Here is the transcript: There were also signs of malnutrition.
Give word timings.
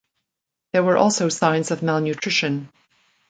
There 0.73 0.81
were 0.81 0.97
also 0.97 1.29
signs 1.29 1.69
of 1.69 1.83
malnutrition. 1.83 2.73